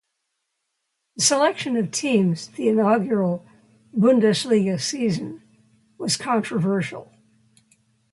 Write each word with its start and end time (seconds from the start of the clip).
The 1.17 1.21
selection 1.23 1.77
of 1.77 1.91
teams 1.91 2.47
the 2.47 2.69
inaugural 2.69 3.45
Bundesliga 3.95 4.81
season 4.81 5.43
was 5.99 6.17
controversial. 6.17 7.11